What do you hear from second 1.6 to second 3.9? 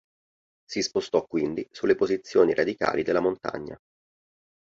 sulle posizioni radicali della Montagna.